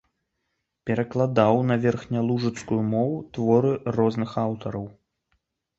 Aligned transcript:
Перакладаў 0.89 1.61
на 1.73 1.79
верхнялужыцкую 1.85 2.81
мову 2.95 3.23
творы 3.37 3.71
розных 4.01 4.31
аўтараў. 4.47 4.85